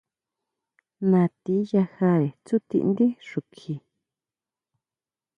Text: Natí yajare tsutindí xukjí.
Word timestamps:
Natí 1.11 1.55
yajare 1.71 2.29
tsutindí 2.45 3.05
xukjí. 3.27 3.73